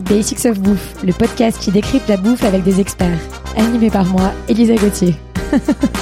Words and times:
Basics 0.00 0.46
of 0.46 0.58
Bouffe, 0.60 0.94
le 1.04 1.12
podcast 1.12 1.58
qui 1.60 1.70
décrypte 1.70 2.08
la 2.08 2.16
bouffe 2.16 2.44
avec 2.44 2.62
des 2.62 2.80
experts. 2.80 3.18
Animé 3.56 3.90
par 3.90 4.04
moi, 4.06 4.32
Elisa 4.48 4.74
Gauthier. 4.74 5.14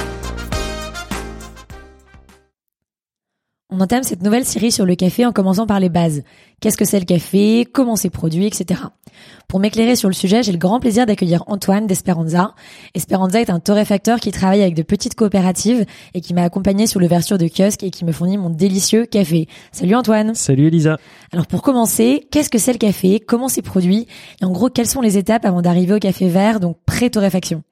On 3.79 3.83
entame 3.83 4.03
cette 4.03 4.23
nouvelle 4.23 4.43
série 4.43 4.73
sur 4.73 4.85
le 4.85 4.95
café 4.95 5.25
en 5.25 5.31
commençant 5.31 5.65
par 5.65 5.79
les 5.79 5.87
bases. 5.87 6.23
Qu'est-ce 6.59 6.75
que 6.75 6.83
c'est 6.83 6.99
le 6.99 7.05
café? 7.05 7.65
Comment 7.65 7.95
c'est 7.95 8.09
produit? 8.09 8.45
Etc. 8.45 8.77
Pour 9.47 9.61
m'éclairer 9.61 9.95
sur 9.95 10.09
le 10.09 10.13
sujet, 10.13 10.43
j'ai 10.43 10.51
le 10.51 10.57
grand 10.57 10.81
plaisir 10.81 11.05
d'accueillir 11.05 11.45
Antoine 11.47 11.87
d'Esperanza. 11.87 12.55
Esperanza 12.93 13.39
est 13.39 13.49
un 13.49 13.61
torréfacteur 13.61 14.19
qui 14.19 14.31
travaille 14.31 14.63
avec 14.63 14.75
de 14.75 14.81
petites 14.81 15.15
coopératives 15.15 15.85
et 16.13 16.19
qui 16.19 16.33
m'a 16.33 16.43
accompagné 16.43 16.87
sur 16.87 16.99
l'ouverture 16.99 17.37
de 17.37 17.47
kiosque 17.47 17.83
et 17.83 17.89
qui 17.89 18.03
me 18.03 18.11
fournit 18.11 18.37
mon 18.37 18.49
délicieux 18.49 19.05
café. 19.05 19.47
Salut 19.71 19.95
Antoine. 19.95 20.35
Salut 20.35 20.67
Elisa. 20.67 20.97
Alors 21.31 21.47
pour 21.47 21.61
commencer, 21.61 22.27
qu'est-ce 22.31 22.49
que 22.49 22.57
c'est 22.57 22.73
le 22.73 22.79
café? 22.79 23.21
Comment 23.21 23.47
c'est 23.47 23.61
produit? 23.61 24.07
Et 24.41 24.45
en 24.45 24.51
gros, 24.51 24.69
quelles 24.69 24.87
sont 24.87 24.99
les 24.99 25.17
étapes 25.17 25.45
avant 25.45 25.61
d'arriver 25.61 25.93
au 25.93 25.99
café 25.99 26.27
vert, 26.27 26.59
donc 26.59 26.75
pré-torréfaction. 26.85 27.63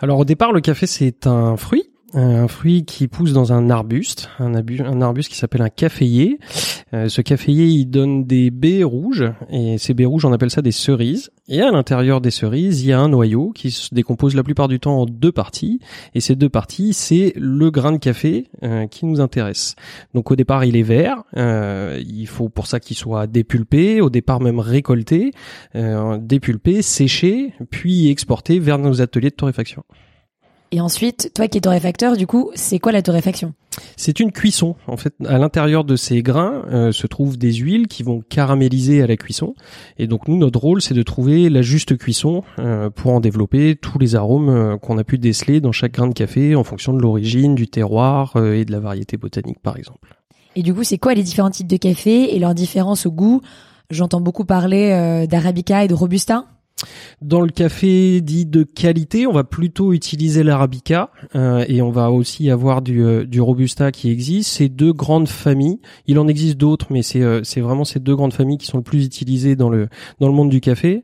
Alors 0.00 0.18
au 0.18 0.24
départ, 0.24 0.52
le 0.52 0.62
café 0.62 0.86
c'est 0.86 1.26
un 1.26 1.58
fruit 1.58 1.84
un 2.14 2.48
fruit 2.48 2.84
qui 2.84 3.08
pousse 3.08 3.32
dans 3.32 3.52
un 3.52 3.70
arbuste, 3.70 4.28
un, 4.38 5.00
arbuste 5.00 5.30
qui 5.30 5.36
s'appelle 5.36 5.62
un 5.62 5.68
caféier. 5.68 6.38
Euh, 6.94 7.08
ce 7.08 7.22
caféier, 7.22 7.66
il 7.66 7.86
donne 7.86 8.24
des 8.24 8.50
baies 8.50 8.84
rouges, 8.84 9.24
et 9.50 9.78
ces 9.78 9.94
baies 9.94 10.04
rouges, 10.04 10.24
on 10.24 10.32
appelle 10.32 10.50
ça 10.50 10.62
des 10.62 10.72
cerises. 10.72 11.30
Et 11.48 11.60
à 11.60 11.70
l'intérieur 11.70 12.20
des 12.20 12.30
cerises, 12.30 12.82
il 12.82 12.88
y 12.88 12.92
a 12.92 13.00
un 13.00 13.08
noyau 13.08 13.50
qui 13.50 13.70
se 13.70 13.94
décompose 13.94 14.34
la 14.34 14.42
plupart 14.42 14.68
du 14.68 14.78
temps 14.78 15.00
en 15.00 15.06
deux 15.06 15.32
parties. 15.32 15.80
Et 16.14 16.20
ces 16.20 16.36
deux 16.36 16.48
parties, 16.48 16.92
c'est 16.92 17.32
le 17.36 17.70
grain 17.70 17.92
de 17.92 17.98
café 17.98 18.48
euh, 18.62 18.86
qui 18.86 19.06
nous 19.06 19.20
intéresse. 19.20 19.74
Donc 20.14 20.30
au 20.30 20.36
départ, 20.36 20.64
il 20.64 20.76
est 20.76 20.82
vert. 20.82 21.24
Euh, 21.36 22.02
il 22.06 22.26
faut 22.26 22.48
pour 22.48 22.66
ça 22.66 22.80
qu'il 22.80 22.96
soit 22.96 23.26
dépulpé, 23.26 24.00
au 24.00 24.10
départ 24.10 24.40
même 24.40 24.60
récolté, 24.60 25.32
dépulpé, 25.74 26.82
séché, 26.82 27.54
puis 27.70 28.08
exporté 28.08 28.58
vers 28.58 28.78
nos 28.78 29.00
ateliers 29.00 29.30
de 29.30 29.34
torréfaction. 29.34 29.84
Et 30.74 30.80
ensuite, 30.80 31.32
toi 31.34 31.48
qui 31.48 31.58
es 31.58 31.60
torréfacteur, 31.60 32.16
du 32.16 32.26
coup, 32.26 32.50
c'est 32.54 32.78
quoi 32.78 32.92
la 32.92 33.02
torréfaction? 33.02 33.52
C'est 33.98 34.20
une 34.20 34.32
cuisson. 34.32 34.74
En 34.86 34.96
fait, 34.96 35.14
à 35.26 35.36
l'intérieur 35.36 35.84
de 35.84 35.96
ces 35.96 36.22
grains 36.22 36.64
euh, 36.70 36.92
se 36.92 37.06
trouvent 37.06 37.36
des 37.36 37.52
huiles 37.52 37.88
qui 37.88 38.02
vont 38.02 38.22
caraméliser 38.26 39.02
à 39.02 39.06
la 39.06 39.18
cuisson. 39.18 39.54
Et 39.98 40.06
donc 40.06 40.28
nous, 40.28 40.36
notre 40.38 40.58
rôle, 40.58 40.80
c'est 40.80 40.94
de 40.94 41.02
trouver 41.02 41.50
la 41.50 41.60
juste 41.60 41.98
cuisson 41.98 42.42
euh, 42.58 42.88
pour 42.88 43.12
en 43.12 43.20
développer 43.20 43.76
tous 43.76 43.98
les 43.98 44.14
arômes 44.14 44.48
euh, 44.48 44.78
qu'on 44.78 44.96
a 44.96 45.04
pu 45.04 45.18
déceler 45.18 45.60
dans 45.60 45.72
chaque 45.72 45.92
grain 45.92 46.08
de 46.08 46.14
café 46.14 46.54
en 46.54 46.64
fonction 46.64 46.94
de 46.94 47.02
l'origine, 47.02 47.54
du 47.54 47.68
terroir 47.68 48.38
et 48.38 48.64
de 48.64 48.72
la 48.72 48.80
variété 48.80 49.18
botanique, 49.18 49.58
par 49.62 49.76
exemple. 49.76 50.16
Et 50.56 50.62
du 50.62 50.72
coup, 50.72 50.84
c'est 50.84 50.98
quoi 50.98 51.12
les 51.12 51.22
différents 51.22 51.50
types 51.50 51.66
de 51.66 51.76
café 51.76 52.34
et 52.34 52.38
leurs 52.38 52.54
différences 52.54 53.04
au 53.04 53.12
goût? 53.12 53.42
J'entends 53.90 54.22
beaucoup 54.22 54.46
parler 54.46 55.26
d'arabica 55.28 55.84
et 55.84 55.88
de 55.88 55.94
robusta. 55.94 56.46
Dans 57.20 57.40
le 57.40 57.50
café 57.50 58.20
dit 58.20 58.46
de 58.46 58.62
qualité, 58.62 59.26
on 59.26 59.32
va 59.32 59.44
plutôt 59.44 59.92
utiliser 59.92 60.42
l'arabica 60.42 61.10
euh, 61.34 61.64
et 61.68 61.82
on 61.82 61.90
va 61.90 62.10
aussi 62.10 62.50
avoir 62.50 62.82
du, 62.82 63.02
euh, 63.02 63.24
robusta 63.38 63.92
qui 63.92 64.10
existe. 64.10 64.50
Ces 64.50 64.68
deux 64.68 64.92
grandes 64.92 65.28
familles, 65.28 65.80
il 66.06 66.18
en 66.18 66.28
existe 66.28 66.56
d'autres, 66.56 66.86
mais 66.90 67.02
c'est 67.02 67.22
euh, 67.22 67.42
c'est 67.44 67.60
vraiment 67.60 67.84
ces 67.84 68.00
deux 68.00 68.16
grandes 68.16 68.32
familles 68.32 68.58
qui 68.58 68.66
sont 68.66 68.78
le 68.78 68.82
plus 68.82 69.04
utilisées 69.04 69.56
dans 69.56 69.70
le 69.70 69.88
dans 70.20 70.28
le 70.28 70.34
monde 70.34 70.50
du 70.50 70.60
café. 70.60 71.02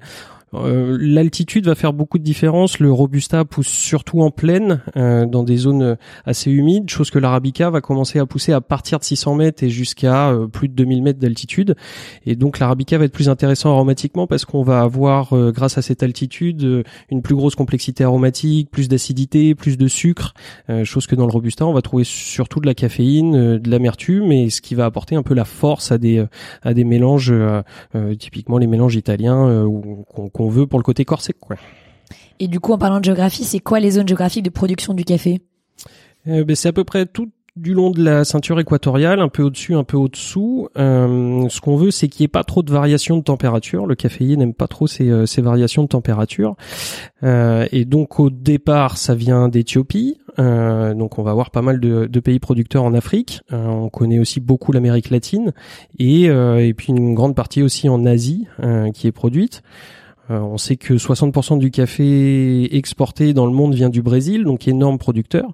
Euh, 0.54 0.96
l'altitude 1.00 1.66
va 1.66 1.74
faire 1.74 1.92
beaucoup 1.92 2.18
de 2.18 2.22
différence. 2.22 2.78
Le 2.78 2.92
robusta 2.92 3.44
pousse 3.44 3.68
surtout 3.68 4.22
en 4.22 4.30
plaine, 4.30 4.80
euh, 4.96 5.26
dans 5.26 5.42
des 5.42 5.56
zones 5.56 5.96
assez 6.24 6.50
humides, 6.50 6.88
chose 6.88 7.10
que 7.10 7.18
l'arabica 7.18 7.70
va 7.70 7.80
commencer 7.80 8.18
à 8.18 8.26
pousser 8.26 8.52
à 8.52 8.60
partir 8.60 8.98
de 8.98 9.04
600 9.04 9.34
mètres 9.34 9.62
et 9.62 9.70
jusqu'à 9.70 10.30
euh, 10.30 10.46
plus 10.46 10.68
de 10.68 10.74
2000 10.74 11.02
mètres 11.02 11.18
d'altitude. 11.18 11.76
Et 12.26 12.36
donc 12.36 12.58
l'arabica 12.58 12.98
va 12.98 13.04
être 13.04 13.12
plus 13.12 13.28
intéressant 13.28 13.70
aromatiquement 13.70 14.26
parce 14.26 14.44
qu'on 14.44 14.62
va 14.62 14.80
avoir, 14.80 15.34
grâce 15.52 15.78
à 15.78 15.82
cette 15.82 16.02
altitude, 16.02 16.84
une 17.10 17.22
plus 17.22 17.34
grosse 17.34 17.54
complexité 17.54 18.04
aromatique, 18.04 18.70
plus 18.70 18.88
d'acidité, 18.88 19.54
plus 19.54 19.76
de 19.76 19.88
sucre, 19.88 20.34
chose 20.84 21.06
que 21.06 21.14
dans 21.14 21.26
le 21.26 21.32
robusta 21.32 21.66
on 21.66 21.72
va 21.72 21.82
trouver 21.82 22.04
surtout 22.04 22.60
de 22.60 22.66
la 22.66 22.74
caféine, 22.74 23.58
de 23.58 23.70
l'amertume, 23.70 24.32
et 24.32 24.50
ce 24.50 24.60
qui 24.60 24.74
va 24.74 24.84
apporter 24.84 25.16
un 25.16 25.22
peu 25.22 25.34
la 25.34 25.44
force 25.44 25.92
à 25.92 25.98
des 25.98 26.24
à 26.62 26.74
des 26.74 26.84
mélanges, 26.84 27.32
typiquement 28.18 28.58
les 28.58 28.66
mélanges 28.66 28.96
italiens 28.96 29.66
qu'on 30.32 30.37
qu'on 30.38 30.48
veut 30.48 30.66
pour 30.66 30.78
le 30.78 30.84
côté 30.84 31.04
quoi. 31.04 31.18
Et 32.40 32.46
du 32.46 32.60
coup, 32.60 32.72
en 32.72 32.78
parlant 32.78 33.00
de 33.00 33.04
géographie, 33.04 33.44
c'est 33.44 33.58
quoi 33.58 33.80
les 33.80 33.92
zones 33.92 34.06
géographiques 34.06 34.44
de 34.44 34.50
production 34.50 34.94
du 34.94 35.04
café? 35.04 35.40
Euh, 36.28 36.44
ben, 36.44 36.54
C'est 36.54 36.68
à 36.68 36.72
peu 36.72 36.84
près 36.84 37.06
tout 37.06 37.28
du 37.56 37.74
long 37.74 37.90
de 37.90 38.00
la 38.00 38.24
ceinture 38.24 38.60
équatoriale, 38.60 39.18
un 39.18 39.28
peu 39.28 39.42
au-dessus, 39.42 39.74
un 39.74 39.82
peu 39.82 39.96
au-dessous. 39.96 40.68
Euh, 40.78 41.48
ce 41.48 41.60
qu'on 41.60 41.74
veut, 41.74 41.90
c'est 41.90 42.06
qu'il 42.06 42.22
n'y 42.22 42.26
ait 42.26 42.28
pas 42.28 42.44
trop 42.44 42.62
de 42.62 42.70
variations 42.70 43.16
de 43.16 43.22
température. 43.24 43.84
Le 43.84 43.96
caféier 43.96 44.36
n'aime 44.36 44.54
pas 44.54 44.68
trop 44.68 44.86
ces, 44.86 45.10
euh, 45.10 45.26
ces, 45.26 45.42
variations 45.42 45.82
de 45.82 45.88
température. 45.88 46.54
et 47.24 47.84
donc 47.84 48.20
au 48.20 48.30
départ, 48.30 48.96
ça 48.96 49.16
vient 49.16 49.48
d'Éthiopie. 49.48 50.20
donc 50.36 51.18
on 51.18 51.24
va 51.24 51.32
avoir 51.32 51.50
pas 51.50 51.62
mal 51.62 51.80
de, 51.80 52.06
de 52.06 52.20
pays 52.20 52.38
producteurs 52.38 52.84
en 52.84 52.94
Afrique. 52.94 53.40
on 53.50 53.88
connaît 53.88 54.20
aussi 54.20 54.38
beaucoup 54.38 54.70
l'Amérique 54.70 55.10
latine 55.10 55.52
et, 55.98 56.26
et 56.26 56.74
puis 56.74 56.92
une 56.92 57.14
grande 57.14 57.34
partie 57.34 57.64
aussi 57.64 57.88
en 57.88 58.06
Asie 58.06 58.46
qui 58.94 59.08
est 59.08 59.12
produite. 59.12 59.62
Euh, 60.30 60.40
on 60.40 60.58
sait 60.58 60.76
que 60.76 60.94
60% 60.94 61.58
du 61.58 61.70
café 61.70 62.76
exporté 62.76 63.32
dans 63.32 63.46
le 63.46 63.52
monde 63.52 63.74
vient 63.74 63.88
du 63.88 64.02
Brésil, 64.02 64.44
donc 64.44 64.68
énorme 64.68 64.98
producteur. 64.98 65.52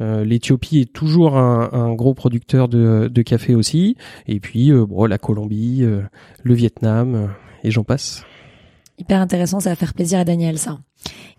Euh, 0.00 0.24
L'Éthiopie 0.24 0.80
est 0.80 0.92
toujours 0.92 1.36
un, 1.36 1.94
gros 1.94 2.14
producteur 2.14 2.68
de, 2.68 3.22
café 3.22 3.54
aussi. 3.54 3.96
Et 4.26 4.40
puis 4.40 4.70
euh, 4.70 4.86
bon, 4.86 5.06
la 5.06 5.18
Colombie, 5.18 5.82
le 6.42 6.54
Vietnam, 6.54 7.30
et 7.62 7.70
j'en 7.70 7.84
passe. 7.84 8.24
Hyper 8.98 9.20
intéressant, 9.20 9.58
ça 9.58 9.70
va 9.70 9.76
faire 9.76 9.92
plaisir 9.92 10.20
à 10.20 10.24
Daniel 10.24 10.56
ça. 10.56 10.78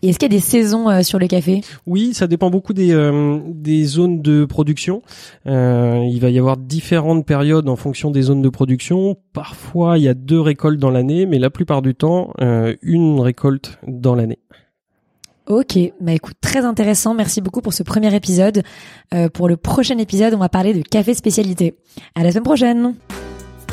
Et 0.01 0.09
est-ce 0.09 0.19
qu'il 0.19 0.31
y 0.31 0.35
a 0.35 0.37
des 0.37 0.43
saisons 0.43 0.89
euh, 0.89 1.01
sur 1.03 1.19
le 1.19 1.27
café 1.27 1.61
Oui, 1.87 2.13
ça 2.13 2.27
dépend 2.27 2.49
beaucoup 2.49 2.73
des, 2.73 2.91
euh, 2.91 3.39
des 3.47 3.85
zones 3.85 4.21
de 4.21 4.43
production. 4.43 5.01
Euh, 5.47 6.05
il 6.11 6.19
va 6.19 6.29
y 6.29 6.37
avoir 6.37 6.57
différentes 6.57 7.25
périodes 7.25 7.69
en 7.69 7.77
fonction 7.77 8.11
des 8.11 8.23
zones 8.23 8.41
de 8.41 8.49
production. 8.49 9.17
Parfois, 9.31 9.97
il 9.97 10.03
y 10.03 10.09
a 10.09 10.13
deux 10.13 10.39
récoltes 10.39 10.79
dans 10.79 10.91
l'année, 10.91 11.25
mais 11.25 11.39
la 11.39 11.49
plupart 11.49 11.81
du 11.81 11.95
temps, 11.95 12.33
une 12.81 13.19
récolte 13.19 13.79
dans 13.87 14.15
l'année. 14.15 14.39
Ok, 15.47 15.77
bah 16.01 16.13
écoute, 16.13 16.35
très 16.41 16.65
intéressant. 16.65 17.13
Merci 17.13 17.39
beaucoup 17.39 17.61
pour 17.61 17.73
ce 17.73 17.83
premier 17.83 18.13
épisode. 18.15 18.63
pour 19.33 19.47
le 19.47 19.57
prochain 19.57 19.97
épisode, 19.97 20.33
on 20.33 20.39
va 20.39 20.49
parler 20.49 20.73
de 20.73 20.81
café 20.81 21.13
spécialité. 21.13 21.75
À 22.15 22.23
la 22.23 22.31
semaine 22.31 22.43
prochaine. 22.43 22.95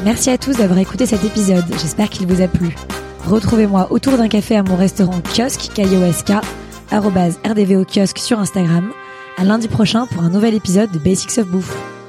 Merci 0.04 0.31
à 0.31 0.38
tous 0.38 0.56
d'avoir 0.56 0.78
écouté 0.78 1.06
cet 1.06 1.25
épisode. 1.25 1.64
J'espère 1.70 2.10
qu'il 2.10 2.26
vous 2.26 2.43
a 2.43 2.49
plu. 2.49 2.75
Retrouvez-moi 3.27 3.87
autour 3.91 4.19
d'un 4.19 4.28
café 4.28 4.56
à 4.56 4.62
mon 4.62 4.77
restaurant 4.77 5.21
kiosque, 5.21 5.71
K-I-O-S-K, 5.75 6.33
rdvo 6.93 7.84
kiosque 7.84 8.19
sur 8.19 8.38
Instagram. 8.38 8.93
À 9.37 9.44
lundi 9.44 9.69
prochain 9.69 10.06
pour 10.06 10.22
un 10.22 10.28
nouvel 10.28 10.55
épisode 10.55 10.91
de 10.91 10.99
Basics 10.99 11.38
of 11.38 11.47
Bouffe. 11.47 12.01